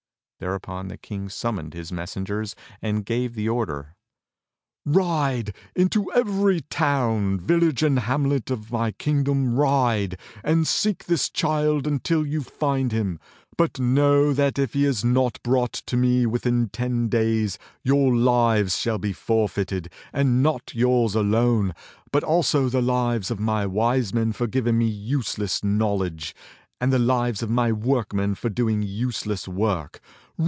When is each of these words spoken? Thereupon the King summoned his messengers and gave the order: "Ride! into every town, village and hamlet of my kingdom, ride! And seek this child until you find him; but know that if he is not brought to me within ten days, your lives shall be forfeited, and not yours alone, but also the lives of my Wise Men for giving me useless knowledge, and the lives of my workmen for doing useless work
Thereupon 0.39 0.87
the 0.87 0.97
King 0.97 1.29
summoned 1.29 1.75
his 1.75 1.91
messengers 1.91 2.55
and 2.81 3.05
gave 3.05 3.35
the 3.35 3.47
order: 3.47 3.95
"Ride! 4.85 5.53
into 5.75 6.11
every 6.13 6.61
town, 6.61 7.39
village 7.39 7.83
and 7.83 7.99
hamlet 7.99 8.49
of 8.49 8.71
my 8.71 8.89
kingdom, 8.93 9.53
ride! 9.55 10.17
And 10.43 10.67
seek 10.67 11.05
this 11.05 11.29
child 11.29 11.85
until 11.85 12.25
you 12.25 12.41
find 12.41 12.91
him; 12.91 13.19
but 13.55 13.79
know 13.79 14.33
that 14.33 14.57
if 14.57 14.73
he 14.73 14.83
is 14.83 15.05
not 15.05 15.37
brought 15.43 15.73
to 15.73 15.95
me 15.95 16.25
within 16.25 16.69
ten 16.69 17.07
days, 17.07 17.59
your 17.83 18.11
lives 18.11 18.75
shall 18.75 18.97
be 18.97 19.13
forfeited, 19.13 19.91
and 20.11 20.41
not 20.41 20.71
yours 20.73 21.13
alone, 21.13 21.75
but 22.11 22.23
also 22.23 22.67
the 22.67 22.81
lives 22.81 23.29
of 23.29 23.39
my 23.39 23.67
Wise 23.67 24.11
Men 24.11 24.31
for 24.33 24.47
giving 24.47 24.79
me 24.79 24.87
useless 24.87 25.63
knowledge, 25.63 26.33
and 26.79 26.91
the 26.91 26.97
lives 26.97 27.43
of 27.43 27.51
my 27.51 27.71
workmen 27.71 28.33
for 28.33 28.49
doing 28.49 28.81
useless 28.81 29.47
work 29.47 29.99